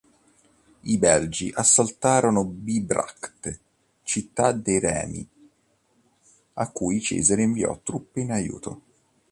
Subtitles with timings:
[0.85, 3.59] I Belgi assaltarono Bibracte,
[4.01, 5.29] città dei Remi,
[6.53, 8.81] a cui Cesare inviò truppe in aiuto.